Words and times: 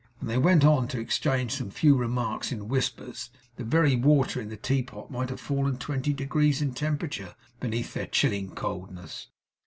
As 0.19 0.27
they 0.29 0.37
went 0.39 0.65
on 0.65 0.87
to 0.87 0.99
exchange 0.99 1.51
some 1.51 1.69
few 1.69 1.95
remarks 1.95 2.51
in 2.51 2.67
whispers, 2.67 3.29
the 3.57 3.63
very 3.63 3.95
water 3.95 4.41
in 4.41 4.49
the 4.49 4.57
teapot 4.57 5.11
might 5.11 5.29
have 5.29 5.39
fallen 5.39 5.77
twenty 5.77 6.11
degrees 6.11 6.59
in 6.59 6.73
temperature 6.73 7.35
beneath 7.59 7.93
their 7.93 8.07
chilling 8.07 8.49
coldness. 8.55 9.27